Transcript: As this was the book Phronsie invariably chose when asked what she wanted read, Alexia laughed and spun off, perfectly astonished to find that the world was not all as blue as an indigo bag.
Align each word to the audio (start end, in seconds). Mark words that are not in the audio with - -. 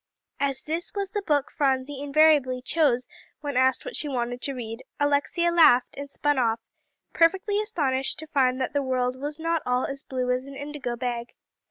As 0.39 0.63
this 0.63 0.95
was 0.95 1.11
the 1.11 1.21
book 1.21 1.51
Phronsie 1.51 2.01
invariably 2.01 2.59
chose 2.59 3.07
when 3.41 3.55
asked 3.55 3.85
what 3.85 3.95
she 3.95 4.07
wanted 4.09 4.47
read, 4.47 4.81
Alexia 4.99 5.51
laughed 5.51 5.93
and 5.95 6.09
spun 6.09 6.39
off, 6.39 6.59
perfectly 7.13 7.61
astonished 7.61 8.17
to 8.17 8.25
find 8.25 8.59
that 8.59 8.73
the 8.73 8.81
world 8.81 9.15
was 9.15 9.37
not 9.37 9.61
all 9.63 9.85
as 9.85 10.01
blue 10.01 10.31
as 10.31 10.45
an 10.47 10.55
indigo 10.55 10.95
bag. 10.95 11.35